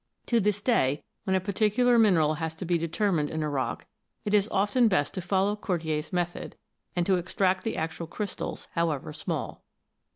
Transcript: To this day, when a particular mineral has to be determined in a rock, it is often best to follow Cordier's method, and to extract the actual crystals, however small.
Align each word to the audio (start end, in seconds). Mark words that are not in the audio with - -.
To 0.25 0.39
this 0.39 0.63
day, 0.63 1.03
when 1.25 1.35
a 1.35 1.39
particular 1.39 1.99
mineral 1.99 2.33
has 2.33 2.55
to 2.55 2.65
be 2.65 2.79
determined 2.79 3.29
in 3.29 3.43
a 3.43 3.49
rock, 3.49 3.85
it 4.25 4.33
is 4.33 4.49
often 4.49 4.87
best 4.87 5.13
to 5.13 5.21
follow 5.21 5.55
Cordier's 5.55 6.11
method, 6.11 6.55
and 6.95 7.05
to 7.05 7.17
extract 7.17 7.63
the 7.63 7.77
actual 7.77 8.07
crystals, 8.07 8.67
however 8.73 9.13
small. 9.13 9.61